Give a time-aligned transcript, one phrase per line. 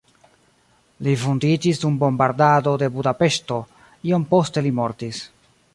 [1.07, 3.61] Li vundiĝis dum bombardado de Budapeŝto,
[4.13, 5.27] iom poste li mortis.